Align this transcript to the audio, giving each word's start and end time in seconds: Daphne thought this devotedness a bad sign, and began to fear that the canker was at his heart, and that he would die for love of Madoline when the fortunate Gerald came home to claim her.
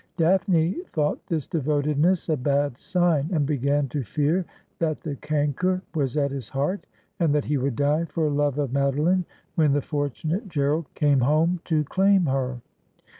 Daphne 0.17 0.77
thought 0.93 1.23
this 1.27 1.45
devotedness 1.45 2.27
a 2.27 2.35
bad 2.35 2.75
sign, 2.79 3.29
and 3.31 3.45
began 3.45 3.87
to 3.89 4.01
fear 4.01 4.45
that 4.79 5.01
the 5.01 5.15
canker 5.17 5.83
was 5.93 6.17
at 6.17 6.31
his 6.31 6.49
heart, 6.49 6.87
and 7.19 7.35
that 7.35 7.45
he 7.45 7.57
would 7.57 7.75
die 7.75 8.05
for 8.05 8.27
love 8.27 8.57
of 8.57 8.71
Madoline 8.73 9.25
when 9.53 9.73
the 9.73 9.81
fortunate 9.83 10.49
Gerald 10.49 10.87
came 10.95 11.19
home 11.19 11.59
to 11.65 11.83
claim 11.83 12.25
her. 12.25 12.61